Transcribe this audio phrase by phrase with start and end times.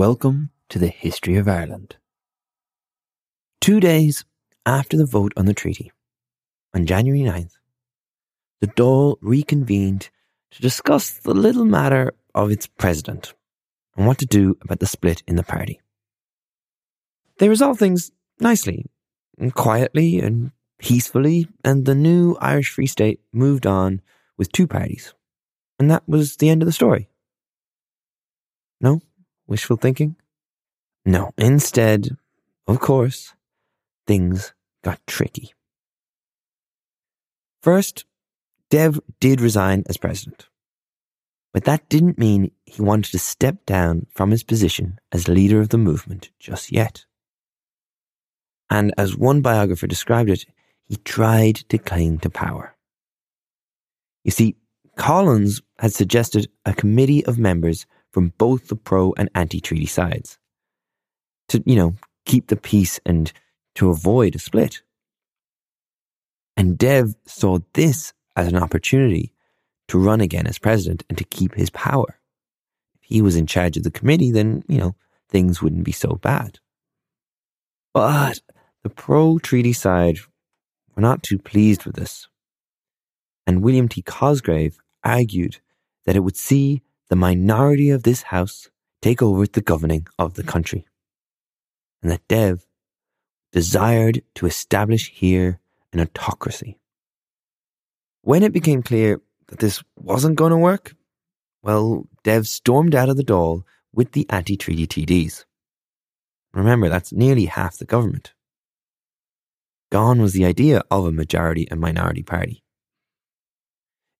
[0.00, 1.96] Welcome to the history of Ireland.
[3.60, 4.24] Two days
[4.64, 5.92] after the vote on the treaty,
[6.72, 7.58] on January 9th,
[8.62, 10.08] the Dáil reconvened
[10.52, 13.34] to discuss the little matter of its president
[13.94, 15.82] and what to do about the split in the party.
[17.36, 18.86] They resolved things nicely,
[19.36, 24.00] and quietly and peacefully, and the new Irish Free State moved on
[24.38, 25.12] with two parties.
[25.78, 27.10] And that was the end of the story.
[28.80, 29.02] No?
[29.50, 30.14] Wishful thinking?
[31.04, 32.16] No, instead,
[32.68, 33.34] of course,
[34.06, 35.52] things got tricky.
[37.60, 38.04] First,
[38.70, 40.46] Dev did resign as president.
[41.52, 45.70] But that didn't mean he wanted to step down from his position as leader of
[45.70, 47.04] the movement just yet.
[48.70, 50.46] And as one biographer described it,
[50.86, 52.76] he tried to cling to power.
[54.22, 54.54] You see,
[54.96, 60.38] Collins had suggested a committee of members from both the pro and anti treaty sides
[61.48, 61.94] to, you know,
[62.24, 63.32] keep the peace and
[63.74, 64.82] to avoid a split.
[66.56, 69.32] And Dev saw this as an opportunity
[69.88, 72.18] to run again as president and to keep his power.
[72.94, 74.94] If he was in charge of the committee, then, you know,
[75.28, 76.58] things wouldn't be so bad.
[77.92, 78.40] But
[78.82, 80.18] the pro treaty side
[80.94, 82.28] were not too pleased with this.
[83.46, 84.02] And William T.
[84.02, 85.58] Cosgrave argued
[86.06, 88.70] that it would see the minority of this house
[89.02, 90.86] take over the governing of the country.
[92.02, 92.66] And that Dev
[93.52, 95.60] desired to establish here
[95.92, 96.78] an autocracy.
[98.22, 100.94] When it became clear that this wasn't going to work,
[101.62, 105.44] well, Dev stormed out of the Dáil with the anti treaty TDs.
[106.54, 108.34] Remember, that's nearly half the government.
[109.90, 112.62] Gone was the idea of a majority and minority party.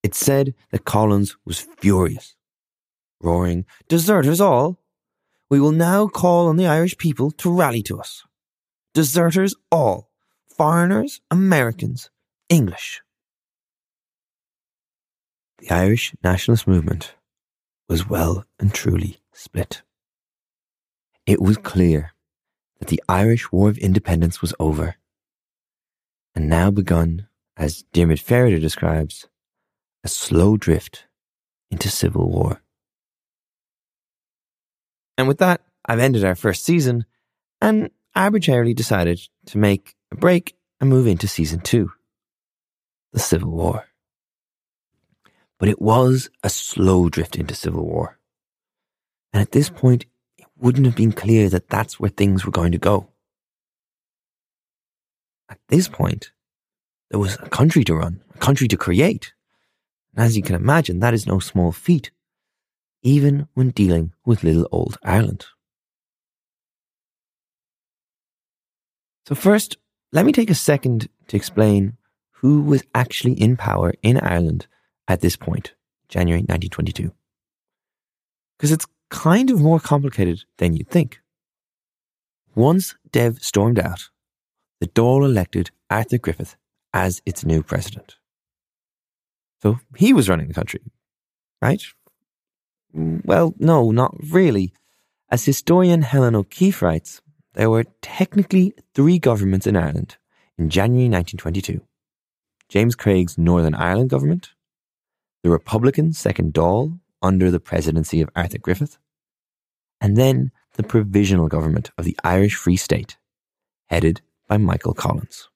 [0.02, 2.34] It said that Collins was furious,
[3.20, 4.78] roaring, Deserters all!
[5.48, 8.24] We will now call on the Irish people to rally to us.
[8.94, 10.10] Deserters all!
[10.48, 12.10] Foreigners, Americans,
[12.48, 13.02] English.
[15.58, 17.14] The Irish nationalist movement
[17.88, 19.82] was well and truly split.
[21.26, 22.12] It was clear
[22.78, 24.96] that the Irish War of Independence was over,
[26.34, 29.28] and now begun, as Diarmaid Ferriter describes,
[30.02, 31.06] a slow drift
[31.70, 32.62] into civil war.
[35.20, 37.04] And with that, I've ended our first season
[37.60, 41.92] and arbitrarily decided to make a break and move into season two
[43.12, 43.84] the Civil War.
[45.58, 48.18] But it was a slow drift into civil war.
[49.34, 50.06] And at this point,
[50.38, 53.10] it wouldn't have been clear that that's where things were going to go.
[55.50, 56.32] At this point,
[57.10, 59.34] there was a country to run, a country to create.
[60.16, 62.10] And as you can imagine, that is no small feat,
[63.02, 65.46] even when dealing with little old Ireland.
[69.26, 69.76] So, first,
[70.12, 71.96] let me take a second to explain
[72.32, 74.66] who was actually in power in Ireland
[75.06, 75.74] at this point,
[76.08, 77.12] January 1922.
[78.56, 81.20] Because it's kind of more complicated than you'd think.
[82.54, 84.08] Once Dev stormed out,
[84.80, 86.56] the Dáil elected Arthur Griffith
[86.92, 88.16] as its new president.
[89.62, 90.80] So he was running the country,
[91.60, 91.82] right?
[92.96, 94.72] Mm, well, no, not really.
[95.30, 97.20] As historian Helen O'Keefe writes,
[97.54, 100.16] there were technically three governments in Ireland
[100.58, 101.80] in January 1922
[102.68, 104.50] James Craig's Northern Ireland government,
[105.42, 108.98] the Republican Second Dáil under the presidency of Arthur Griffith,
[110.00, 113.16] and then the provisional government of the Irish Free State,
[113.88, 115.48] headed by Michael Collins.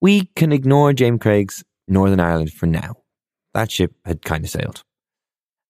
[0.00, 2.96] We can ignore James Craig's Northern Ireland for now,
[3.54, 4.82] that ship had kind of sailed,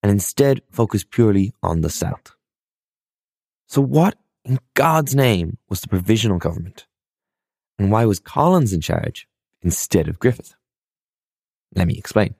[0.02, 2.34] and instead focused purely on the South.
[3.69, 6.87] So, what in God's name was the provisional government?
[7.78, 9.26] And why was Collins in charge
[9.62, 10.54] instead of Griffith?
[11.75, 12.34] Let me explain.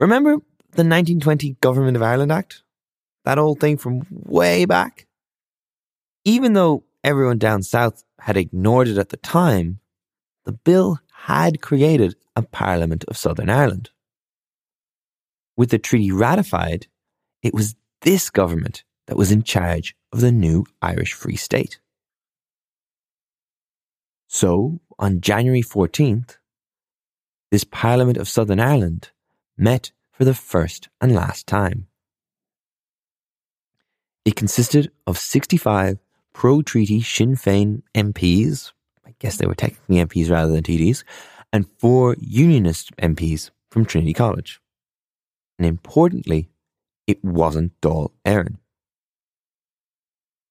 [0.00, 2.62] Remember the 1920 Government of Ireland Act?
[3.24, 5.06] That old thing from way back?
[6.24, 9.80] Even though everyone down south had ignored it at the time,
[10.44, 13.90] the bill had created a Parliament of Southern Ireland.
[15.58, 16.86] With the treaty ratified,
[17.42, 21.80] it was this government that was in charge of the new Irish Free State.
[24.28, 26.36] So, on January 14th,
[27.50, 29.10] this Parliament of Southern Ireland
[29.56, 31.88] met for the first and last time.
[34.24, 35.98] It consisted of 65
[36.34, 38.70] pro treaty Sinn Féin MPs,
[39.04, 41.02] I guess they were technically MPs rather than TDs,
[41.52, 44.60] and four Unionist MPs from Trinity College.
[45.58, 46.50] And importantly,
[47.06, 48.58] it wasn't Dáil Éireann.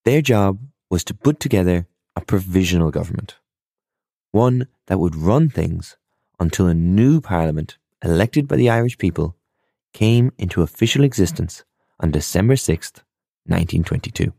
[0.05, 0.59] Their job
[0.89, 3.35] was to put together a provisional government,
[4.31, 5.97] one that would run things
[6.39, 9.35] until a new parliament elected by the Irish people
[9.93, 11.63] came into official existence
[11.99, 13.01] on December 6th,
[13.45, 14.33] 1922.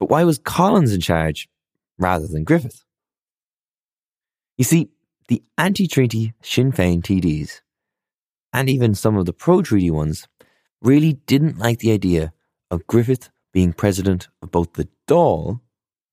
[0.00, 1.48] But why was Collins in charge
[1.98, 2.84] rather than Griffith?
[4.58, 4.90] You see,
[5.28, 7.60] the anti treaty Sinn Féin TDs,
[8.52, 10.28] and even some of the pro treaty ones,
[10.80, 12.32] really didn't like the idea
[12.70, 15.60] of Griffith being president of both the Dáil,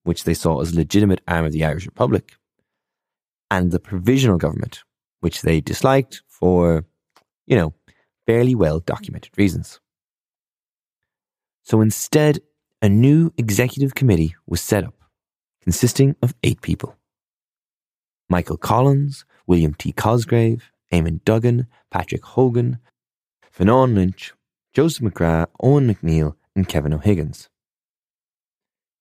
[0.03, 2.33] which they saw as a legitimate arm of the Irish Republic,
[3.49, 4.83] and the provisional government,
[5.21, 6.85] which they disliked for,
[7.47, 7.73] you know,
[8.25, 9.79] fairly well documented reasons.
[11.63, 12.39] So instead,
[12.81, 14.95] a new executive committee was set up,
[15.61, 16.95] consisting of eight people
[18.29, 19.91] Michael Collins, William T.
[19.91, 22.79] Cosgrave, Eamon Duggan, Patrick Hogan,
[23.51, 24.33] Fionn Lynch,
[24.73, 27.49] Joseph McGrath, Eoin MacNeill, and Kevin O'Higgins.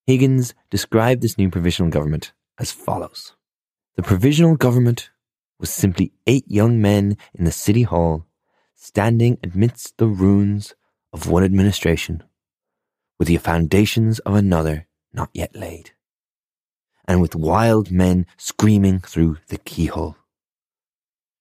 [0.06, 3.34] Higgins described this new provisional government as follows
[3.96, 5.10] The provisional government
[5.58, 8.26] was simply eight young men in the city hall,
[8.74, 10.74] standing amidst the ruins
[11.12, 12.22] of one administration,
[13.18, 15.92] with the foundations of another not yet laid,
[17.06, 20.16] and with wild men screaming through the keyhole.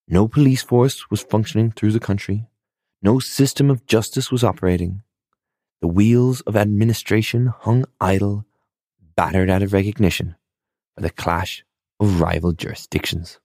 [0.07, 2.48] No police force was functioning through the country.
[3.01, 5.01] No system of justice was operating.
[5.81, 8.45] The wheels of administration hung idle,
[9.15, 10.36] battered out of recognition
[10.95, 11.63] by the clash
[12.00, 13.39] of rival jurisdictions.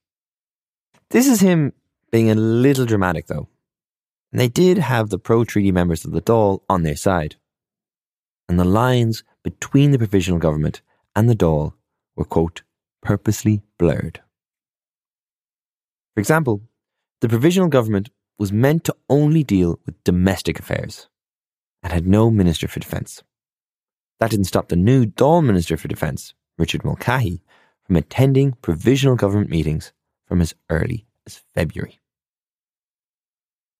[1.09, 1.73] This is him
[2.11, 3.49] being a little dramatic, though.
[4.31, 7.35] And they did have the pro treaty members of the Dáil on their side.
[8.47, 10.81] And the lines between the provisional government
[11.15, 11.73] and the Dáil
[12.15, 12.63] were, quote,
[13.01, 14.21] purposely blurred.
[16.13, 16.61] For example,
[17.21, 21.07] the provisional government was meant to only deal with domestic affairs
[21.81, 23.23] and had no Minister for Defence.
[24.19, 27.41] That didn't stop the new Dáil Minister for Defence, Richard Mulcahy,
[27.85, 29.91] from attending provisional government meetings
[30.25, 31.99] from as early as February.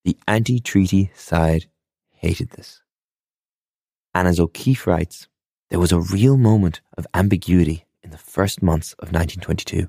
[0.03, 1.67] The anti treaty side
[2.11, 2.81] hated this.
[4.13, 5.27] And as O'Keefe writes,
[5.69, 9.87] there was a real moment of ambiguity in the first months of 1922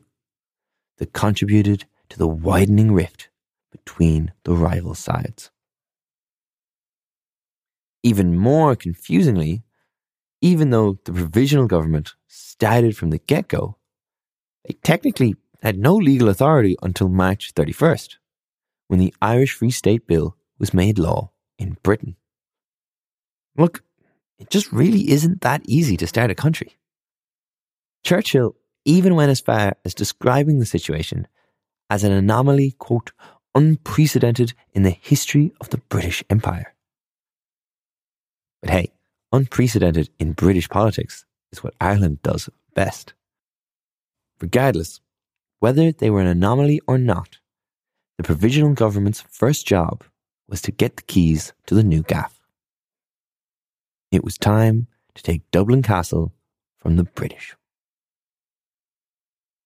[0.98, 3.28] that contributed to the widening rift
[3.72, 5.50] between the rival sides.
[8.04, 9.64] Even more confusingly,
[10.40, 13.78] even though the provisional government started from the get go,
[14.64, 18.18] they technically had no legal authority until March 31st,
[18.86, 22.14] when the Irish Free State Bill was made law in Britain.
[23.56, 23.82] Look,
[24.38, 26.76] it just really isn't that easy to start a country.
[28.04, 28.54] Churchill
[28.84, 31.26] even went as far as describing the situation
[31.90, 33.12] as an anomaly, quote,
[33.54, 36.74] unprecedented in the history of the British Empire.
[38.62, 38.92] But hey,
[39.32, 43.14] unprecedented in British politics is what Ireland does best.
[44.40, 45.00] Regardless,
[45.60, 47.38] whether they were an anomaly or not,
[48.16, 50.04] the provisional government's first job
[50.48, 52.40] was to get the keys to the new gaff.
[54.12, 56.32] It was time to take Dublin Castle
[56.78, 57.56] from the British.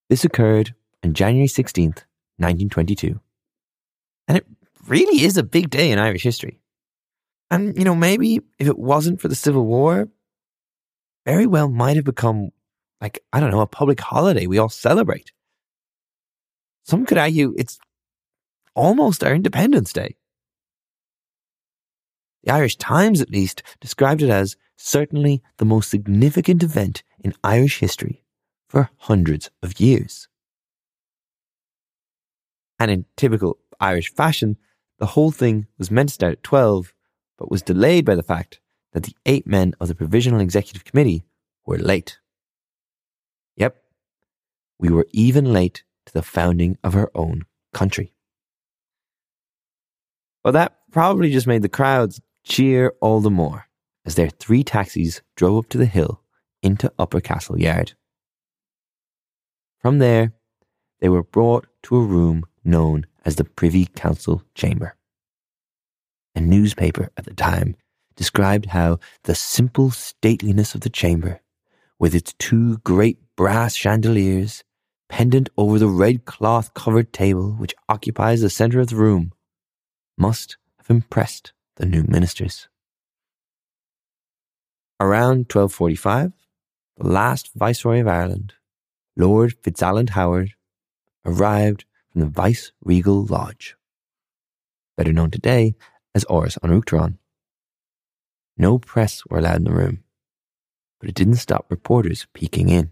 [0.09, 2.05] This occurred on January 16th,
[2.38, 3.21] 1922.
[4.26, 4.47] And it
[4.87, 6.61] really is a big day in Irish history.
[7.50, 10.09] And, you know, maybe if it wasn't for the Civil War,
[11.25, 12.50] very well might have become
[13.00, 15.33] like, I don't know, a public holiday we all celebrate.
[16.85, 17.78] Some could argue it's
[18.75, 20.16] almost our Independence Day.
[22.45, 27.80] The Irish Times, at least, described it as certainly the most significant event in Irish
[27.80, 28.25] history
[28.68, 30.28] for hundreds of years.
[32.79, 34.57] And in typical Irish fashion,
[34.99, 36.93] the whole thing was meant to start at 12,
[37.39, 38.61] but was delayed by the fact
[38.93, 41.25] that the eight men of the Provisional Executive Committee
[41.67, 42.19] were late.
[43.57, 43.77] Yep,
[44.79, 48.13] we were even late to the founding of our own country.
[50.45, 53.67] Well, that probably just made the crowds cheer all the more
[54.05, 56.23] as their three taxis drove up to the hill
[56.63, 57.93] into Upper Castle Yard.
[59.81, 60.33] From there,
[61.01, 64.95] they were brought to a room known as the Privy Council Chamber.
[66.35, 67.77] A newspaper at the time
[68.17, 71.41] described how the simple stateliness of the chamber,
[71.99, 74.62] with its two great brass chandeliers
[75.09, 79.33] pendant over the red cloth covered table which occupies the centre of the room,
[80.17, 82.69] must have impressed the new ministers.
[85.00, 86.33] Around 1245,
[86.97, 88.55] the last Viceroy of Ireland,
[89.17, 90.55] Lord Fitzalan Howard,
[91.25, 91.85] arrived
[92.19, 93.77] from the Vice Regal Lodge,
[94.97, 95.77] better known today
[96.17, 97.19] as Áras an Uachtaráin.
[98.57, 100.03] No press were allowed in the room,
[100.99, 102.91] but it didn't stop reporters peeking in.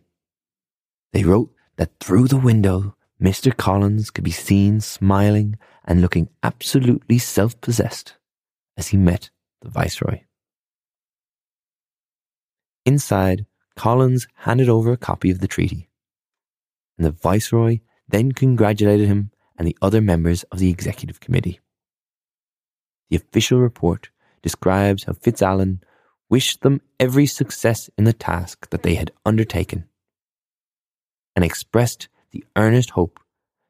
[1.13, 3.57] They wrote that through the window, Mr.
[3.57, 8.15] Collins could be seen smiling and looking absolutely self possessed
[8.77, 9.31] as he met
[9.61, 10.21] the Viceroy.
[12.85, 15.91] Inside, Collins handed over a copy of the treaty,
[16.97, 21.61] and the Viceroy then congratulated him and the other members of the Executive Committee.
[23.11, 24.11] The official report
[24.43, 25.81] describes how Fitzalan
[26.29, 29.89] wished them every success in the task that they had undertaken
[31.35, 33.21] and expressed the earnest hope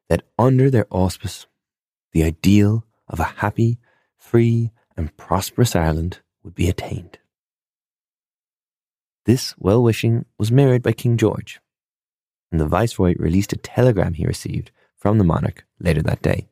[0.09, 1.45] that under their auspice,
[2.13, 3.77] the ideal of a happy,
[4.17, 7.19] free, and prosperous Ireland would be attained.
[9.25, 11.59] This well wishing was mirrored by King George,
[12.51, 16.47] and the Viceroy released a telegram he received from the monarch later that day,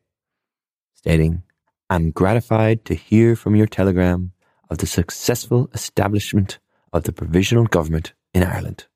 [0.93, 1.43] stating,
[1.89, 4.33] I'm gratified to hear from your telegram
[4.69, 6.59] of the successful establishment
[6.91, 8.87] of the provisional government in Ireland.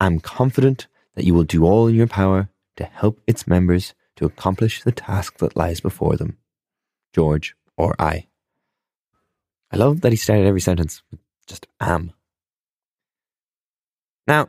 [0.00, 4.24] I'm confident that you will do all in your power to help its members to
[4.24, 6.38] accomplish the task that lies before them.
[7.14, 8.26] George or I.
[9.70, 12.12] I love that he started every sentence with just am.
[14.26, 14.48] Now,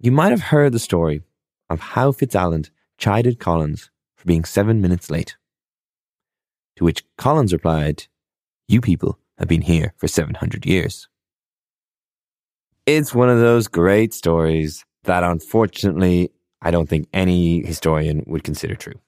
[0.00, 1.22] you might have heard the story
[1.70, 5.36] of how Fitzalan chided Collins for being seven minutes late.
[6.76, 8.06] To which Collins replied,
[8.66, 11.08] You people have been here for 700 years.
[12.86, 18.74] It's one of those great stories that unfortunately I don't think any historian would consider
[18.74, 19.00] true.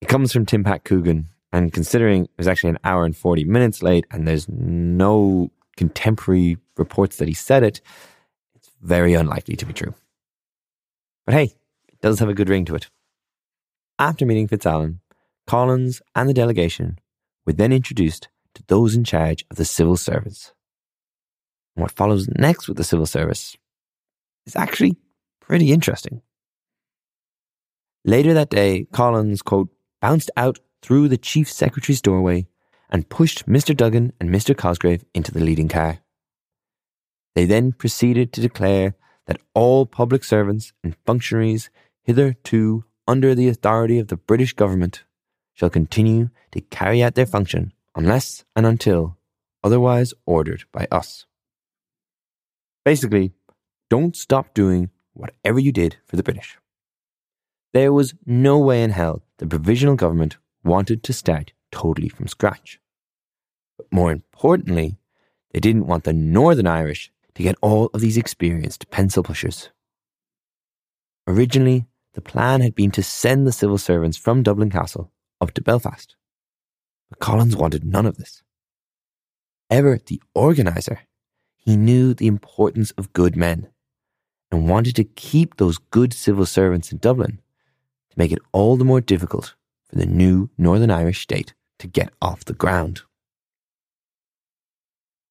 [0.00, 3.44] It comes from Tim Pat Coogan, and considering it was actually an hour and 40
[3.44, 7.80] minutes late and there's no contemporary reports that he said it,
[8.54, 9.94] it's very unlikely to be true.
[11.28, 11.52] But hey,
[11.88, 12.88] it does have a good ring to it.
[13.98, 15.00] After meeting Fitzalan,
[15.46, 16.98] Collins and the delegation
[17.44, 20.54] were then introduced to those in charge of the civil service.
[21.76, 23.58] And what follows next with the civil service
[24.46, 24.96] is actually
[25.38, 26.22] pretty interesting.
[28.06, 29.68] Later that day, Collins, quote,
[30.00, 32.46] bounced out through the chief secretary's doorway
[32.88, 33.76] and pushed Mr.
[33.76, 34.56] Duggan and Mr.
[34.56, 35.98] Cosgrave into the leading car.
[37.34, 38.94] They then proceeded to declare
[39.28, 41.70] that all public servants and functionaries
[42.02, 45.04] hitherto under the authority of the British government
[45.52, 49.16] shall continue to carry out their function unless and until
[49.62, 51.26] otherwise ordered by us.
[52.84, 53.32] Basically,
[53.90, 56.56] don't stop doing whatever you did for the British.
[57.74, 62.80] There was no way in hell the provisional government wanted to start totally from scratch.
[63.76, 64.96] But more importantly,
[65.52, 69.70] they didn't want the Northern Irish to get all of these experienced pencil pushers.
[71.28, 75.62] Originally, the plan had been to send the civil servants from Dublin Castle up to
[75.62, 76.16] Belfast.
[77.08, 78.42] But Collins wanted none of this.
[79.70, 81.02] Ever the organiser,
[81.54, 83.68] he knew the importance of good men
[84.50, 87.40] and wanted to keep those good civil servants in Dublin
[88.10, 89.54] to make it all the more difficult
[89.88, 93.02] for the new Northern Irish state to get off the ground.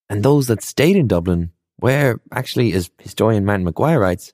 [0.09, 4.33] And those that stayed in Dublin were actually, as historian Martin Maguire writes,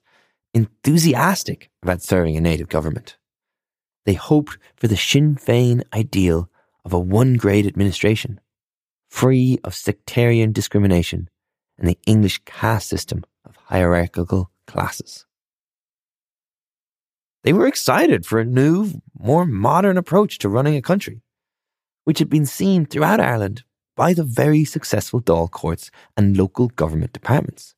[0.52, 3.16] enthusiastic about serving a native government.
[4.06, 6.50] They hoped for the Sinn Féin ideal
[6.84, 8.40] of a one grade administration,
[9.08, 11.28] free of sectarian discrimination
[11.78, 15.26] and the English caste system of hierarchical classes.
[17.42, 21.22] They were excited for a new, more modern approach to running a country,
[22.04, 23.64] which had been seen throughout Ireland
[23.96, 27.74] by the very successful Dáil courts and local government departments.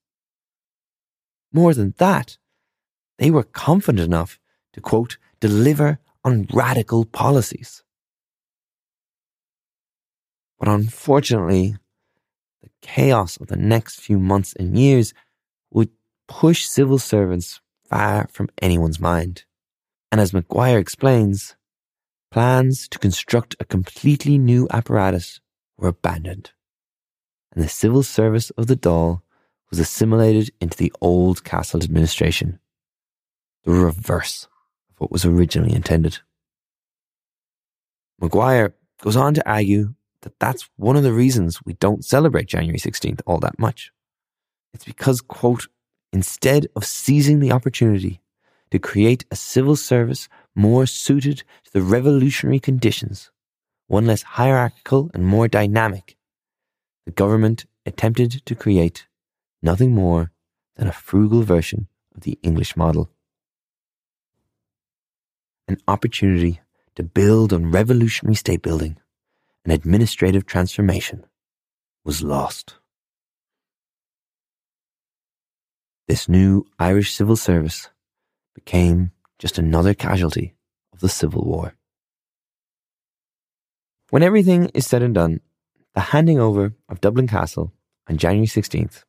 [1.53, 2.39] More than that,
[3.19, 4.39] they were confident enough
[4.73, 7.83] to quote, deliver on radical policies.
[10.59, 11.77] But unfortunately,
[12.63, 15.15] the chaos of the next few months and years
[15.71, 15.91] would
[16.29, 19.45] push civil servants far from anyone's mind.
[20.11, 21.57] And as Maguire explains,
[22.31, 25.41] plans to construct a completely new apparatus
[25.77, 26.53] were abandoned,
[27.53, 29.23] and the civil service of the Dáil
[29.71, 32.61] was assimilated into the old castle administration,
[33.65, 34.49] the reverse
[34.91, 36.19] of what was originally intended.
[38.21, 42.79] Maguire goes on to argue that that's one of the reasons we don't celebrate January
[42.79, 43.93] 16th all that much.
[44.73, 45.69] It's because, quote,
[46.13, 48.21] instead of seizing the opportunity
[48.71, 53.31] to create a civil service more suited to the revolutionary conditions,
[53.87, 56.17] one less hierarchical and more dynamic,
[57.05, 59.07] the government attempted to create
[59.63, 60.33] nothing more
[60.77, 63.11] than a frugal version of the English model.
[65.69, 66.61] An opportunity
[66.95, 68.99] to build on revolutionary state building
[69.65, 71.25] and administrative transformation
[72.05, 72.75] was lost.
[76.09, 77.91] This new Irish civil service
[78.55, 80.55] became just another casualty
[80.93, 81.75] of the Civil War.
[84.11, 85.41] When everything is said and done,
[85.95, 87.73] the handing over of Dublin Castle
[88.09, 89.03] on January 16th,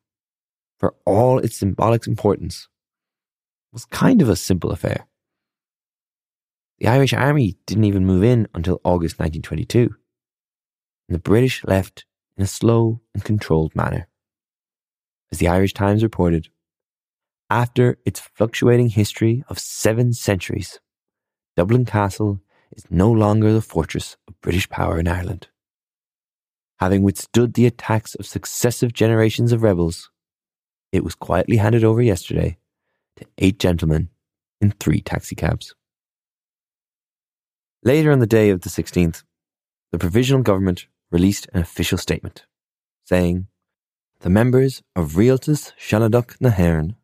[0.78, 2.68] for all its symbolic importance,
[3.72, 5.06] was kind of a simple affair.
[6.78, 9.94] The Irish Army didn't even move in until August 1922,
[11.08, 12.04] and the British left
[12.36, 14.08] in a slow and controlled manner.
[15.30, 16.48] As the Irish Times reported,
[17.50, 20.80] after its fluctuating history of seven centuries,
[21.56, 22.40] Dublin Castle
[22.72, 25.48] is no longer the fortress of British power in Ireland.
[26.78, 30.10] Having withstood the attacks of successive generations of rebels,
[30.92, 32.58] it was quietly handed over yesterday
[33.16, 34.10] to eight gentlemen
[34.60, 35.74] in three taxicabs.
[37.82, 39.22] Later on the day of the 16th,
[39.92, 42.44] the provisional government released an official statement
[43.04, 43.46] saying,
[44.20, 46.94] The members of Rialtas Sealadach na hÉireann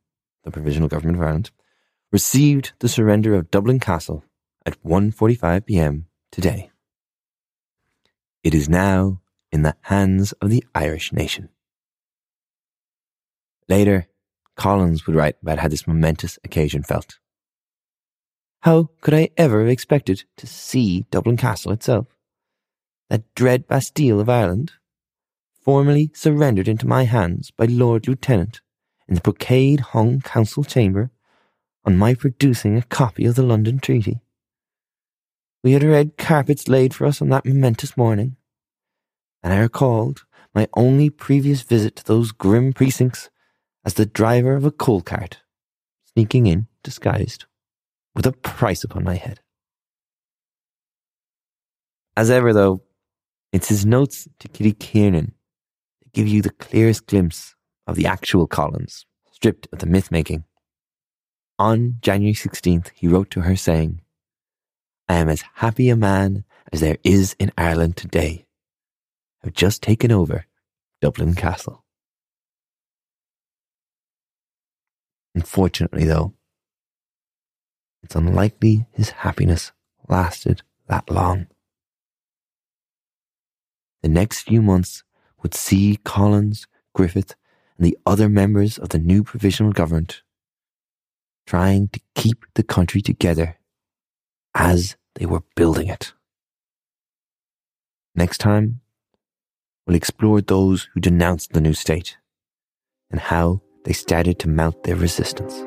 [0.45, 1.51] the Provisional Government of Ireland,
[2.13, 4.25] received the surrender of Dublin Castle
[4.67, 6.07] at 1.45 p.m.
[6.31, 6.71] today.
[8.43, 9.21] It is now
[9.53, 11.49] in the hands of the Irish nation.
[13.69, 14.09] Later,
[14.57, 17.19] Collins would write about how this momentous occasion felt.
[18.61, 22.07] How could I ever have expected to see Dublin Castle itself?
[23.11, 24.73] That dread Bastille of Ireland,
[25.61, 28.61] formally surrendered into my hands by Lord Lieutenant
[29.09, 31.11] in the brocade hung council chamber
[31.85, 34.21] on my producing a copy of the London Treaty.
[35.65, 38.37] We had red carpets laid for us on that momentous morning,
[39.43, 43.31] and I recalled my only previous visit to those grim precincts
[43.83, 45.41] as the driver of a coal cart,
[46.13, 47.47] sneaking in disguised,
[48.15, 49.41] with a price upon my head.
[52.15, 52.83] As ever, though,
[53.51, 55.33] it's his notes to Kitty Kiernan
[56.03, 57.55] that give you the clearest glimpse
[57.87, 60.45] of the actual Collins, stripped of the myth making.
[61.59, 64.03] On January 16th, he wrote to her saying,
[65.09, 68.47] I am as happy a man as there is in Ireland today.
[69.45, 70.47] I've just taken over
[71.01, 71.85] Dublin Castle.
[75.35, 76.35] Unfortunately, though,
[78.03, 79.73] it's unlikely his happiness
[80.09, 81.49] lasted that long.
[84.03, 85.03] The next few months
[85.43, 87.35] would see Collins, Griffith,
[87.77, 90.23] and the other members of the new provisional government
[91.47, 93.59] trying to keep the country together
[94.55, 96.13] as they were building it.
[98.15, 98.81] Next time,
[99.87, 102.17] we'll explore those who denounced the new state
[103.11, 105.65] and how they started to mount their resistance.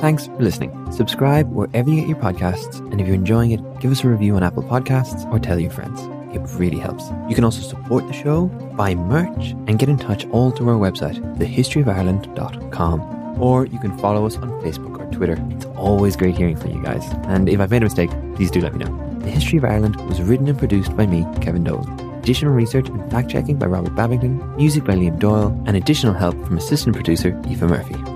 [0.00, 0.92] Thanks for listening.
[0.92, 4.36] Subscribe wherever you get your podcasts, and if you're enjoying it, give us a review
[4.36, 6.00] on Apple Podcasts or tell your friends.
[6.34, 7.04] It really helps.
[7.28, 10.90] You can also support the show, buy merch, and get in touch all through our
[10.90, 13.40] website, thehistoryofireland.com.
[13.40, 15.42] Or you can follow us on Facebook or Twitter.
[15.50, 17.04] It's always great hearing from you guys.
[17.26, 19.18] And if I've made a mistake, please do let me know.
[19.20, 22.00] The History of Ireland was written and produced by me, Kevin Dolan.
[22.18, 26.34] Additional research and fact checking by Robert Babington, music by Liam Doyle, and additional help
[26.44, 28.15] from assistant producer Eva Murphy.